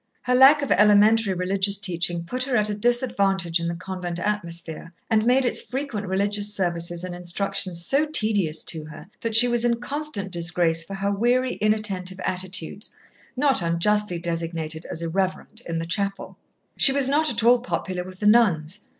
[0.23, 4.91] Her lack of elementary religious teaching put her at a disadvantage in the convent atmosphere,
[5.11, 9.63] and made its frequent religious services and instructions so tedious to her, that she was
[9.63, 12.95] in constant disgrace for her weary, inattentive attitudes,
[13.37, 16.35] not unjustly designated as irreverent, in the chapel.
[16.77, 18.79] She was not at all popular with the nuns.